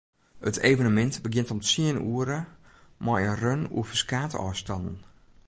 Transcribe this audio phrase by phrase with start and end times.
[0.49, 2.39] It evenemint begjint om tsien oere
[3.05, 4.97] mei in run oer ferskate ôfstannen.